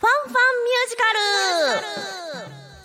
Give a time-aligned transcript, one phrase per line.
[0.00, 1.02] ファンファンミュージカ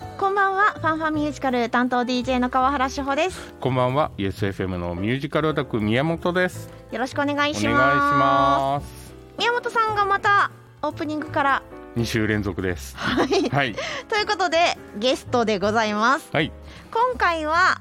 [0.04, 0.18] ル。
[0.18, 3.54] こんばんはファンファンミュージカル担当 DJ の川原志保です。
[3.58, 6.68] こんばんは YesFM のミュージカルオタク宮本です。
[6.92, 9.14] よろしくお願いします。
[9.38, 10.50] 宮本さんがまた
[10.82, 11.62] オープニングから
[11.96, 12.94] 2週連続です。
[12.98, 13.48] はい。
[13.48, 13.74] はい。
[14.08, 16.28] ということでゲストでございます。
[16.34, 16.52] はい。
[16.92, 17.80] 今回は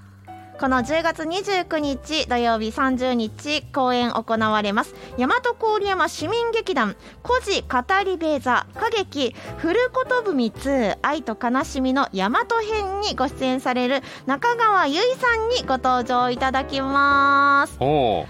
[0.59, 4.95] この10月29日土曜日30日公演行われます。
[5.17, 5.41] 大和
[5.79, 17.75] 郡山市民劇団孤児語り部座歌劇古言文2愛と悲しみの大和編にご出演される中川由衣さんにご登場いただきます。
[17.81, 18.27] おお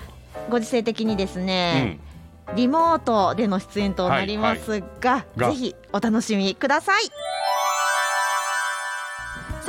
[0.49, 1.99] ご時世的にですうね、
[2.51, 2.55] ん。
[2.55, 5.49] リモートでの出演となりますが、が。
[5.49, 7.03] ぜひお楽しみください。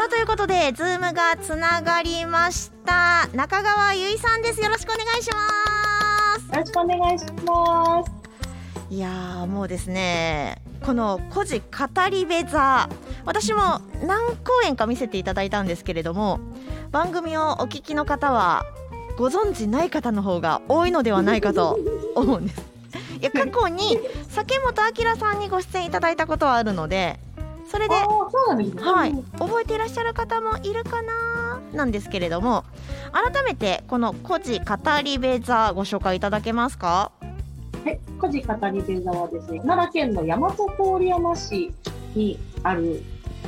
[0.06, 8.12] さあということでズームがつながりました中川由衣さんですよろしくお願いしますよろしくお願いします。
[8.88, 11.64] いやーもうですねこの「孤児語
[12.08, 12.88] り部座」
[13.26, 16.38] 私も何公演か見せていただいたんですけれども
[16.92, 18.64] 番組をお聞きの方は
[19.18, 21.80] ご存知ない方の方が多いのではないかと
[22.14, 22.62] 思うんです。
[23.20, 23.98] いや過去に
[24.28, 27.18] 酒本明さんにご出演いただいたことはあるので
[27.70, 27.94] それで。
[27.94, 32.64] はいうん、覚えていらっしゃる方もいるかななんですけれども
[33.12, 34.64] 改めてこの「孤児語
[35.02, 37.10] り部座」ご紹介いただけますか？
[37.84, 40.52] はい、古事語り部座はですね、奈良県の大和
[40.96, 41.72] 郡山市
[42.14, 43.02] にある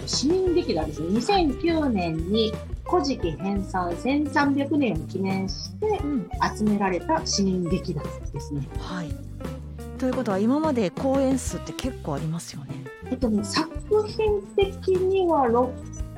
[0.07, 1.09] 市民劇団ですね。
[1.09, 2.53] 2009年に
[2.89, 8.69] 古事記編纂1300年を記念してうん集められた市民劇団ですね。
[8.79, 9.09] はい
[9.99, 13.71] ということは今まで公演数って結構ありますよねえっとね、作
[14.07, 15.47] 品的には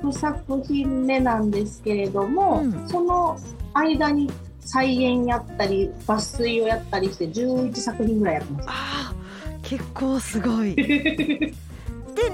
[0.02, 3.38] 6作品目なんですけれども、うんその
[3.74, 4.28] 間に
[4.62, 8.66] 再演やったり抜粋をやったりして11作品ぐらいやってます。
[8.68, 11.54] あー結構すごい で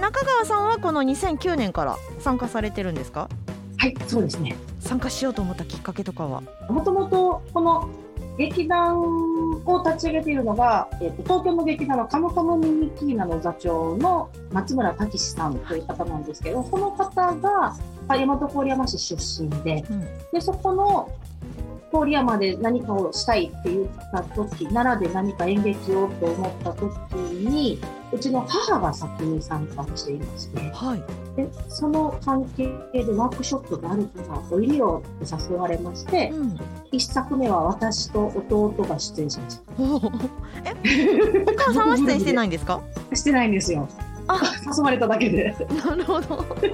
[0.01, 3.29] 中川さんはこの2009年から参加されてるんですか？
[3.79, 4.57] はい、そうですね。
[4.81, 6.43] 参加しようと思ったきっかけとかは？
[6.71, 7.89] もともとこの
[8.39, 8.99] 劇団
[9.67, 17.77] を立ち上げているのが、えっと東京の劇団のカムカムミニキーナの座長の松村武史さんという方なんですけど、この方が
[18.09, 20.01] 大和郡山市出身で、うん。
[20.33, 21.11] でそこの
[21.93, 27.79] 郡山で何かをしたいって言った時奈良で何か演劇をと思った時に
[28.13, 36.61] うちの母が先に参加していましてはいでその関係でワークショップがあるからおいでよって誘われましてうん。
[36.93, 40.31] 1作目は私と弟が出演しましおー。
[40.65, 41.43] え？
[41.43, 42.81] お母さんは出演してないんですか？
[43.11, 43.87] たしてないんですよ。
[44.29, 44.41] あ。
[44.77, 45.55] 誘われただけで。
[45.85, 46.45] なるほど。
[46.63, 46.73] え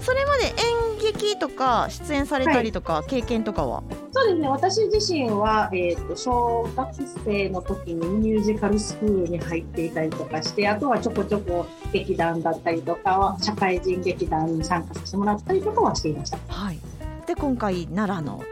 [0.00, 3.82] それまで演劇とか出演されたりとか、経験とかは？
[4.16, 4.48] そうですね。
[4.48, 6.94] 私自身は、えー、と小学
[7.24, 16.38] 生の時にミュージカルスクールに入っていたりとかしてあとはちょこちょこ劇団だったりとか社会人劇団に参加させてもらったりとかはしていました。
[16.46, 16.78] はい。
[17.26, 18.44] で今回奈良の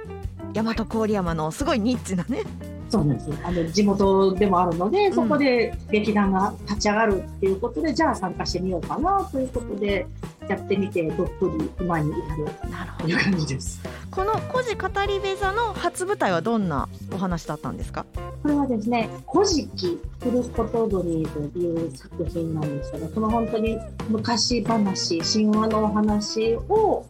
[0.52, 2.42] 大和郡山のすごいニッチなね。
[2.90, 3.30] そうなんです。
[3.30, 10.06] よあの地元でもあるのでそこで劇団が立ち上がるっていうことで、じゃあ参加してみようかなということで
[10.48, 13.80] やってみてどっぷり馬に至るなるほという感じです
[14.12, 18.04] この「孤児語り部座」の初舞台はどんなお話だったんですか？
[18.42, 23.78] これはですね「古事記古ことぶり」という作品なんですけどこの本当に
[24.08, 27.04] 昔話神話のお話を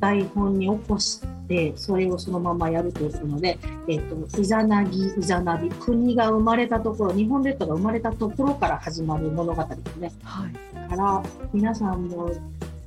[0.00, 3.58] 台本に起こしてそれをそのままやるというので、
[3.88, 10.12] えっとイザナギイザナビ国が生まれたところ日本列島が生まれたところから始まる物語ですね。
[10.24, 10.52] はい
[10.90, 12.30] だから皆さんも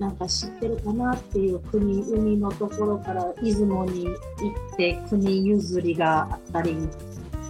[0.01, 4.13] なんか知ってるかなっていう国海のところから出雲に行
[4.73, 6.75] って国譲りがあったり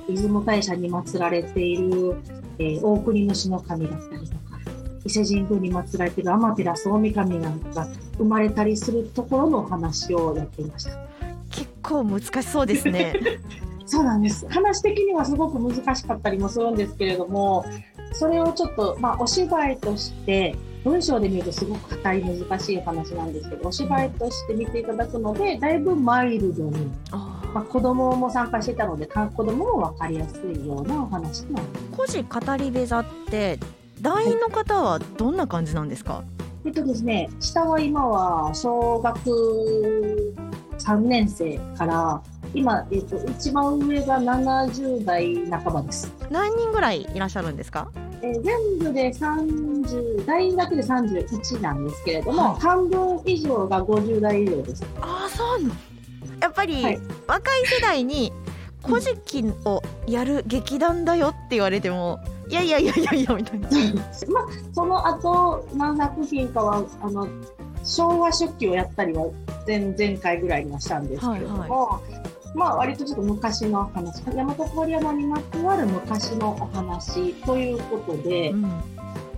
[0.10, 2.18] 出雲大社に祀られている、
[2.60, 4.60] えー大国主の神だったりとか
[5.06, 7.52] 伊勢神宮に祀られている天照大神が
[8.18, 10.92] 生まれたりするところの話をやっていました。
[11.52, 13.14] 結構難しそうですね
[13.86, 17.66] そうなんです話的にはすごく難しかったりもするんですけれども
[18.14, 31.94] それをちょっと、まあ、お芝居として文章で見るとすごく硬い難しい話なんですけどお芝居として見ていただくのでだいぶマイルドに、あまあ、子供も参加していたのでか子供も分かりやすいようなお話となっています。
[31.94, 33.60] ー孤児語り部座って
[34.02, 36.24] 団員の方はどんな感じなんですか？
[36.66, 40.34] えっとですね、下は今は小学
[40.80, 42.22] 3年生から
[42.54, 46.12] 今、えっと、一番上が70代半ばです。
[46.32, 47.92] 何人ぐらいいらっしゃるんですか？
[48.24, 52.62] えー全部で30代だけで31なんですけれども、はい。
[52.62, 54.86] 半分以上が50代以上です。
[55.00, 55.74] ああそうなの。
[56.40, 57.00] やっぱり、はい。
[57.28, 58.32] 若い世代に
[58.86, 62.20] 「古事記」をやる劇団だよって言われても
[62.50, 63.70] いやいやいやいやいやみたいな。
[64.30, 67.28] まあ、その後何作品かはあの
[67.84, 69.28] 昭和初期をやったりは
[69.66, 72.02] 前前回ぐらいにはしたんですけれども、は
[72.54, 74.22] まあ割とちょっと昔の話。
[74.24, 78.84] 大和郡山にまつわる昔のお話ということで、うん。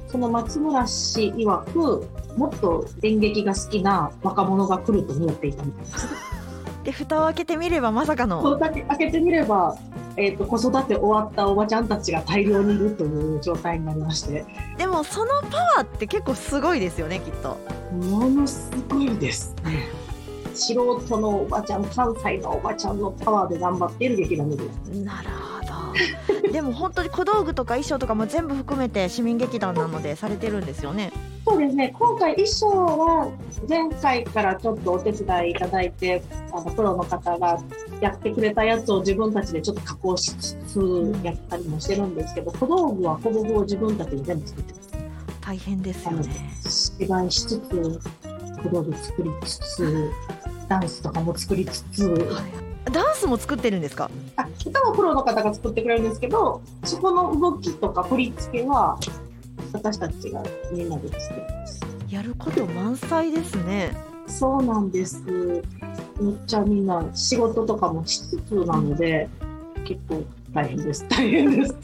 [0.07, 2.07] その松村氏曰く
[2.37, 6.07] もっと演劇が好きな若者が来ると思っていたみたい です。
[6.83, 9.75] で蓋を開けてみればまさかこのれだけ開けてみれば、
[10.17, 14.45] えー、と子育て終わったおばちゃんたちが大量にいるという状態になりまして。
[14.77, 17.57] でもそのパワーって結構すごいですよねきっと。
[17.91, 20.02] ものすごいですね。
[20.53, 24.61] 素人のおばちゃん関西のおばちゃんのパワーで頑張っている劇団です。
[25.03, 25.73] なるほど。
[26.51, 31.11] でも本当に小道具とか衣装とかも全部含めて市民劇団なのでされてるんですよね。
[31.45, 31.93] そうですね。
[31.97, 33.29] 今回衣装は
[33.67, 37.59] 前回からちょっとお手伝いいただいてあのプロの方が
[37.99, 44.89] やってくれたやつを自分たちでちょっと加工しつつやったりもしてるんですけど小道具はほぼほぼ自分たちで全部作ってます。
[45.41, 46.53] 大変ですよね。
[46.63, 47.99] 芝居しつつ
[48.63, 50.11] 小道具作りつつ
[50.73, 52.27] ダンスとかも作りつつ。
[52.91, 54.09] ダンスも作ってるんですか？
[54.35, 58.99] あ歌はプロの方が作ってくれるんですけどそこの動きとか振り付けは
[59.71, 61.79] 私たちがみんなで作ります。
[62.09, 63.95] やること満載ですね。
[64.27, 65.21] そうなんです。
[66.19, 69.29] めっちゃみんな仕事とかもしつつなので
[69.85, 70.23] 結構
[70.53, 71.05] 大変です。
[71.07, 71.75] 大変です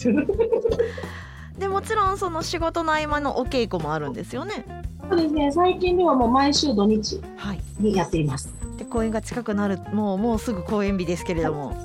[1.59, 4.65] でもちろんその仕事の合間のお稽古もあるんですよね。
[5.09, 5.51] そうですね。
[5.51, 7.61] 最近ではもう毎週土日はい。
[7.79, 11.75] にやっていますで公演が近くなるもうもうすぐ公演日ですけれども。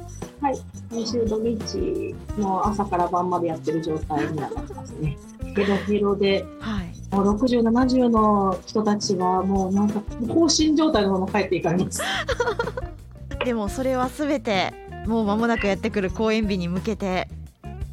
[0.41, 0.59] はい。
[0.91, 5.19] 毎週土日の朝から晩までやってる状態になってますね。
[5.57, 7.15] ヘロヘロではい。
[7.15, 12.01] もう60、70の人たちはもうなんか放心状態のまま帰っていかれます。
[13.45, 14.73] でもそれはすべて
[15.07, 17.29] もう間もなくやってくる公演日に向けて。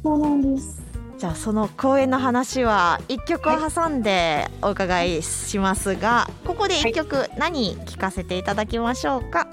[0.02, 0.81] そうなんです。
[1.22, 9.46] じゃあその公演の話は一曲を挟んでお伺いしますが、ここで一曲何聞かせていただきましょうか、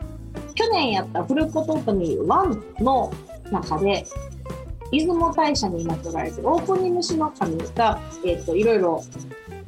[0.56, 3.14] 去年やったフルコトークに1の
[3.52, 4.04] 中で、
[4.92, 9.04] 出雲大社に祀られてる大国主の神が、えっといろいろ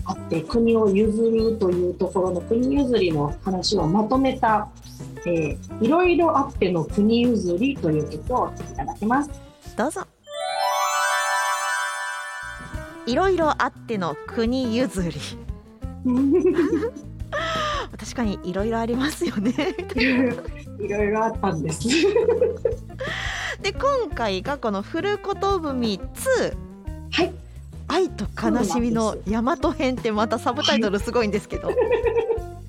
[0.06, 4.68] あって国を譲るというところの国譲りの話をまとめた、
[5.28, 9.30] えーいろいろあっての国譲りという曲をお聴きいただきます。
[9.78, 10.02] どうぞ
[13.12, 15.12] いろいろあっての国譲り。
[18.00, 19.54] 確かにいろいろありますよね。
[20.80, 21.90] いろいろあったんです。
[23.62, 26.56] で今回がこの「フルコトブミ2
[27.12, 27.34] はい。
[27.90, 31.70] 愛と悲しみの大和編」ってまたサブタイトルすごいんですけど、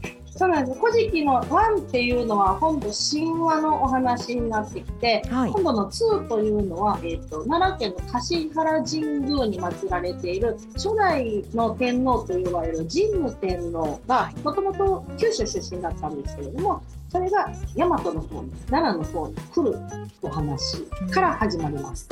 [0.42, 0.80] そうなんです。
[0.80, 19.78] 古事記の1っていうのは本土神話のお話になってきて、はい今度の2というのは、えー、と奈良県の橿原神宮に祀られている初代の天皇と呼ばれる神武天皇がもともと九州出身だったんですけれどもそれが大和の方に奈良の方に来る
[20.22, 22.08] お話から始まります。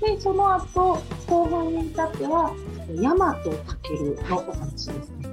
[0.00, 2.50] でその後後半に至っては
[2.88, 3.50] 大和武
[4.30, 5.28] のお話ですね。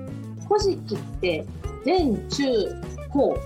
[0.50, 1.46] 古事記って
[1.86, 2.46] 前中
[3.10, 3.38] 後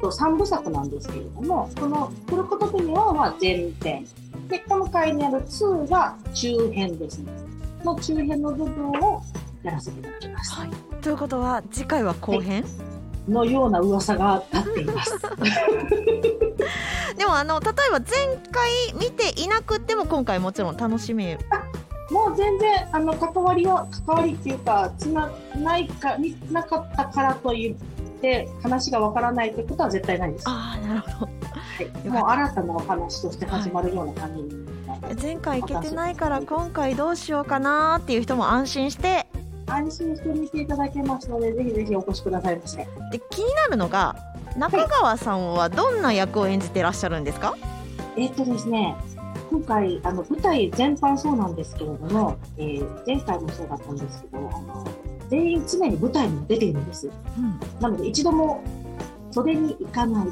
[0.00, 4.06] と3部作なんですけれどもこの「来ることにはまあ前編。
[4.48, 7.32] で今回にある2が中編ですね。
[7.82, 9.22] の中編の部分を
[9.62, 10.52] やらせていただきます。
[10.52, 12.64] はい、ということは次回は後編、
[13.28, 15.18] のような噂が立っています。
[17.16, 21.38] でもあの例えば前回見ていなくても今回もちろん楽しめ
[22.10, 27.74] もう全然あの関わりは関わりっていうかつなないかになかったからといっ
[28.20, 31.34] て話がわからないってことは絶対ないです、はああなるほど。
[31.82, 34.48] い、もう新たなお話として始まるような感じに
[34.86, 35.16] なります。
[35.22, 39.26] 前回行けてないから今回どうしようかなっていう人も安心して。
[39.66, 42.76] 安心して見ていただけますので、ぜひぜひお越しくださいませ。
[42.76, 42.86] で
[43.30, 44.14] 気になるのが
[44.56, 47.56] 中川さんはどんな役を演じてらっしゃるんですか、
[48.16, 48.94] えっとですね、
[49.50, 54.86] 今回、あの舞台全般そうなんですけれども、えー前回もそうだったんですけど、あの
[55.28, 57.08] 全員常に舞台に出ているんです。
[57.08, 58.62] うんなので、一度も
[59.30, 60.26] 袖に行かない。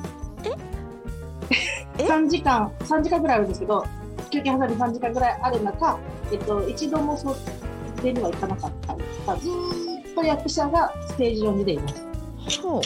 [1.99, 3.85] え？3時間、3時間ぐらいあるんですけど、
[4.31, 5.99] 休憩挟んで3時間ぐらいある中、
[6.33, 12.61] えっと、一度も袖には行かなかったりとか、ずーっと役者がステージ上に出ています。
[12.63, 12.81] ほ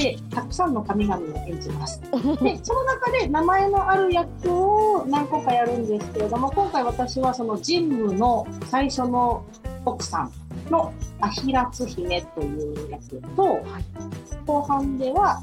[0.00, 2.00] で、たくさんの神々を演じます。
[2.10, 9.44] うでその中で名前のある役を何個かやるんですけれども今回私はその神武の最初の
[9.84, 10.32] 奥さん
[10.70, 13.62] のアヒラツ姫という役と、
[14.46, 15.42] 後半では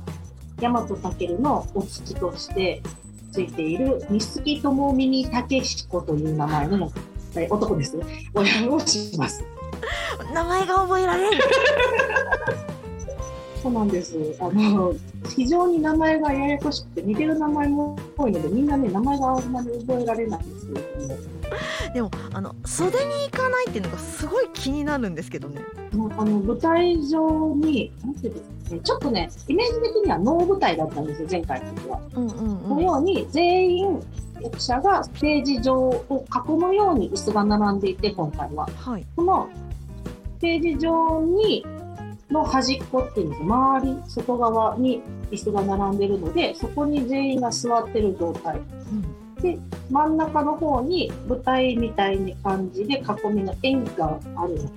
[0.60, 2.82] 大和武のお月として
[3.32, 6.92] ついている三月智美に武彦という名前の
[7.52, 7.96] 男です。
[8.34, 9.44] 親をします。
[10.34, 11.44] 名前が覚えられる
[13.62, 14.16] そうなんです。
[14.40, 14.94] あの、
[15.36, 21.38] 非常に名前がややこしくて、似てる名前も多いので、みんなね、名前があんまり覚えられないんですけれども。
[21.94, 25.62] でもあの袖に行かないっていうのがすごい気になるんですけどね
[25.94, 32.02] あの舞台上に、なんていうんですかね、ちょっとね、イメージ的には能舞台だったんですよ、前回の時は。
[32.16, 34.00] うんうんうんこのように、全員、
[34.42, 38.68] 役者がステージ上を囲むように椅子が並んでいて、今回は。
[38.76, 39.50] はいこの
[40.38, 41.66] ステージ上に、
[42.32, 48.60] の端っこっていうんですよ周り、外側に椅子が並んでるので、そこに全員が座ってる状態。
[49.90, 54.70] 真ん中の方に舞台みたいに感じで囲みの円があるの。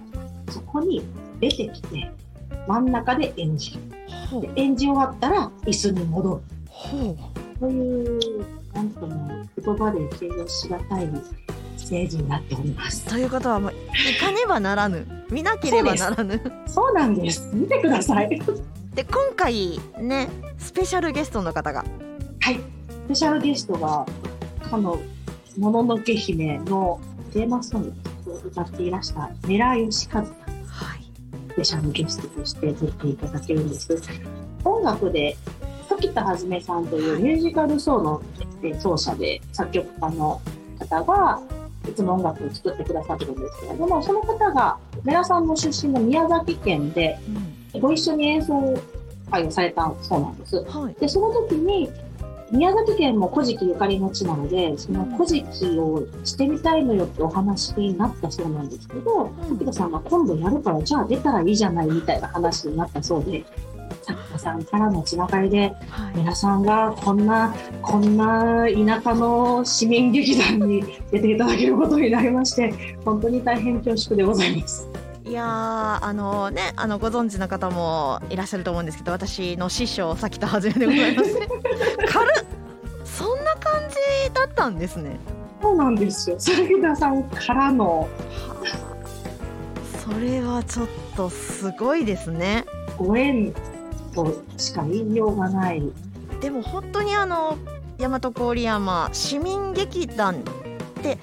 [0.51, 1.03] そこに
[1.41, 2.11] 出てきて
[2.69, 3.81] 真ん中で演じる。
[4.41, 6.41] で演じ終わったら椅子に戻る。
[7.59, 11.07] というなんとも言葉で形容しがたい
[11.91, 13.05] ステージになっております。
[13.07, 15.05] ということはもう行かねばならぬ。
[15.29, 16.41] 見なければならぬ。
[16.69, 17.51] そうなんです。
[17.53, 18.29] 見てください。
[18.95, 21.85] で今回ねスペシャルゲストの方が。
[22.39, 22.61] はい。
[23.07, 24.07] スペシャルゲストが
[24.71, 25.01] かの
[25.59, 27.01] 「もののけ姫」の
[27.33, 27.93] テーマソン
[28.25, 30.65] グを歌っていらしたメラヨシカズさん。
[30.67, 31.03] はい。
[31.51, 34.01] スペシャルゲストとして出ていただけるんです。
[34.65, 35.37] 音楽で
[35.89, 38.23] 時田はじめさんというミュージカルソーの
[38.63, 40.41] え奏者で作曲家の
[40.79, 41.41] 方が
[41.91, 47.19] いつも音楽を作ってくださってるんですけれどもその方がメラさんの出身の宮崎県で
[47.81, 48.75] ご一緒に演奏
[49.31, 50.57] 会をされたそうなんです。
[50.65, 50.95] はい。
[51.01, 51.91] でその時に
[52.51, 63.45] 宮崎県も古事記ゆかりの地なのでその古事記をしてみたいのよってお話になったそうなんですけど時田さんが今度やるからじゃあ出たらいいじゃないみたいな話になったそうで
[64.41, 66.17] さんからのつながりではい。
[66.17, 72.73] 皆さんがこんなこんな田舎の市民劇団に出ていただけることになりまして
[73.05, 74.89] 本当に大変恐縮でございます。
[75.25, 81.39] いやーあのねあのご存知の方もいらっしゃると思うんですけど私の師匠崎田はじめでございます
[82.13, 82.61] 軽っ。
[83.05, 85.19] そんな感じだったんですね。
[85.63, 86.37] そうなんですよ。
[86.39, 88.09] 杉田さんからの。
[90.03, 92.65] それはちょっとすごいですね。
[92.97, 93.53] ご縁
[94.15, 95.83] としか言いようがない。
[96.41, 97.57] でも本当にあの
[97.99, 101.19] 大和郡山市民劇団って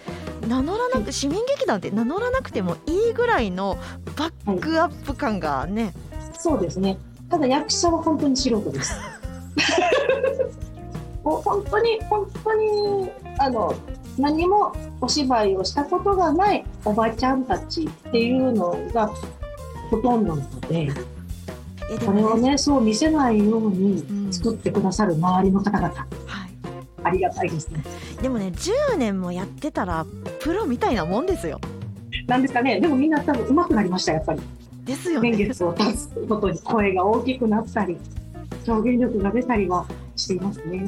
[0.47, 3.77] 名乗らなく市民劇団って名乗らなくてもいいぐらいの
[4.15, 5.93] バックアップ感がね、
[6.37, 6.97] そうですね。
[7.29, 8.95] ただ役者は本当に素人です。
[11.23, 13.73] もう本当に本当にあの
[14.17, 19.11] 何もお芝居をしたことがないおばちゃんたちっていうのが
[19.89, 20.89] ほとんどなので、
[21.89, 26.07] いやでこれをもねねそう見せないよううんに作ってくださる周りの方々、はい、
[27.03, 27.83] ありがたいですね。
[28.21, 30.05] でもね10年もやってたら
[30.39, 31.59] プロみたいなもんですよ
[32.27, 32.79] なんですかね。
[32.81, 34.41] でもみんな多分上手くなりましたやっぱり。
[34.83, 37.97] ですよね年月を経つことに声が大きくなったり
[38.65, 40.87] 表現力が出たりはしていますね。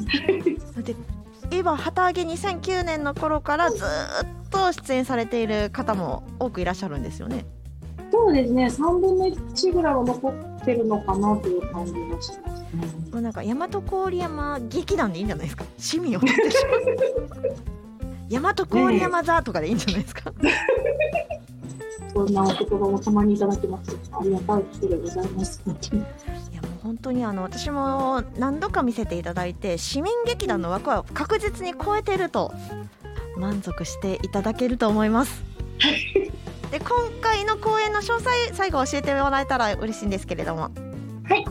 [1.50, 3.86] で今旗揚げ2009年の頃からずー
[4.24, 7.44] っと出演されている方も多くいらっしゃるんですよね
[8.12, 12.86] そうですね、3分の1ぐらいは残ってるのかなという感じがしますね。
[13.12, 15.64] もうなんか大和郡山劇団でいいんじゃないですか？
[15.78, 16.20] 市民を
[18.28, 20.32] 大和郡山座とかでいいんじゃないですか、
[22.12, 23.96] そんなお言葉もたまにいただきます。
[24.12, 25.62] ありがたいことでございます。
[25.64, 32.52] 本当にいやもう本当にあの私も何度か見せていただいて市民劇団の枠は確実に超えてると
[33.36, 35.42] 満足していただけると思います。
[36.90, 40.70] で今回の公演の詳細最後教えてもらえたら嬉しいんですけれども
[41.24, 41.44] はい。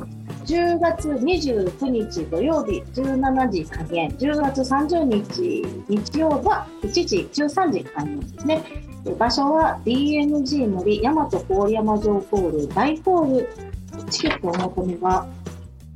[0.45, 8.63] 10月29日土曜日17時開演、10月30日日曜は1時13時開演ですね。
[9.05, 13.49] で場所は DMG 森大和郡山城ホール大ホール
[14.09, 15.27] チケットお求めは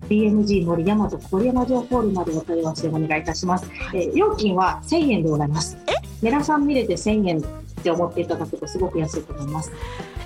[0.08, 3.70] DMG 森大和郡山城ホールまでお問い合わせをお願いいたします。
[3.94, 5.78] えー料金は1000円でございます。
[6.22, 7.44] メラさん見れて1000円
[7.84, 9.72] って思っていただくとすごく安いと思います。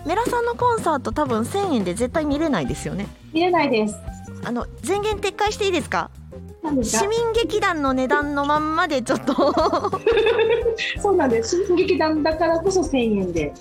[0.05, 3.95] メラさんのコンサート多分1000円で絶対見れないですよね見れないです。
[4.45, 6.11] あの前言撤回していいですか？
[6.83, 9.99] 市民劇団の値段のまんまでちょっとは
[11.01, 11.65] そうなんです。
[11.65, 13.53] 新劇団だからこそ1000円で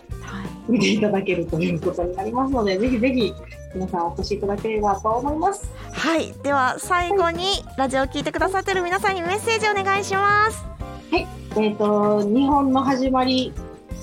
[0.68, 3.32] い見ていただけるということになりますので、ぜひぜひ
[3.74, 5.70] 皆さんお越しいただければと思います。
[5.92, 10.76] はい、では最後にラジオを聞いてくださってる皆さんにメッセージお願いします
[11.58, 13.50] えっ、と、日本の始まり、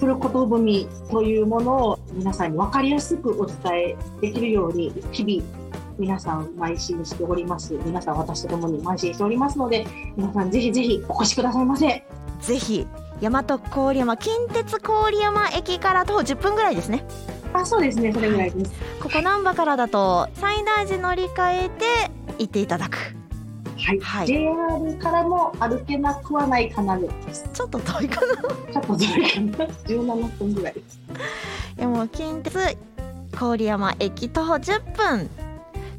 [0.04, 5.48] することぶみというものを皆さんに分かりやすくお伝えできるように、日々、
[5.98, 7.74] 皆さん邁進しております。
[7.86, 12.06] 皆さん私と共に邁進しておりますので、皆さんぜひぜひお越しくださいませ。
[12.42, 12.86] ぜひ
[13.22, 17.06] 大和郡山近鉄郡山駅から徒歩10分ぐらいですね
[17.54, 18.74] あ、そうですね、それぐらいです。
[19.02, 21.86] ここ難波からだと西大寺乗り換えて
[22.40, 23.16] 行っていただく
[23.84, 24.00] はい。
[24.00, 27.50] はい JR からも歩けなくはないかなぐらいです。
[27.54, 29.66] ちょっと遠いかなちょっと遠いかな。
[29.86, 31.00] 17分ぐらいです。
[31.78, 32.78] でも近鉄
[33.40, 35.30] 郡山駅徒歩10分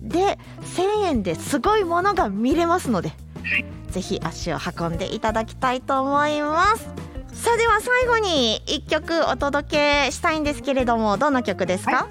[0.00, 0.38] で
[0.76, 3.12] 1000円ですごいものが見れますので、
[3.90, 6.84] ぜひ足を運んでいただきたいと思います
[7.32, 12.06] さあでは最後に1曲お届けしたいんですけれどもどんな曲ですか、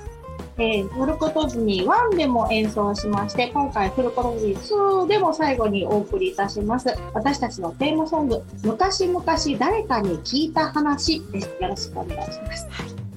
[0.58, 6.96] えー、フルコトズミ1でも演奏しまして、今回フルコトズミ2でも最後にお送りいたします。
[7.14, 9.24] 私たちのテーマソング、昔々
[9.60, 11.50] 誰かに聞いた話です。
[11.60, 12.68] よろしくお願いします。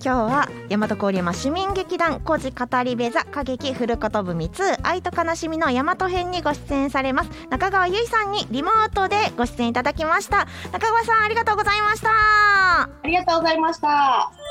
[0.06, 14.45] 今日は大和郡山市民劇団孤児語り部座歌劇フルコトブミ2愛と悲しみの大和編にご出演されます中川由衣さんにリモートでご出演いただきました中川さんありがとうございましたありがとうございました。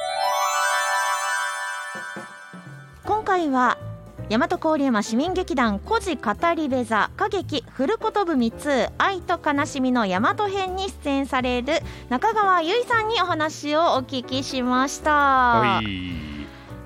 [3.05, 3.77] 今回は
[4.29, 11.73] 大和郡山市民劇団孤児語り部座歌劇フルコトブミ2愛と悲しみの大和編に出演される
[12.09, 15.85] 中川由衣さんにお話をお聞きしました、はい。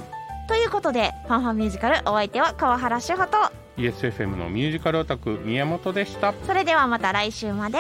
[0.49, 3.37] ということでファンファンミュージカルお相手は川原志穂と
[3.79, 6.35] ESFM のミュージカルオタク宮本でした。
[6.45, 7.79] それではまた来週まで。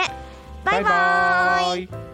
[0.64, 0.90] バイバ
[1.61, 1.62] イ。
[1.62, 2.08] バイバイ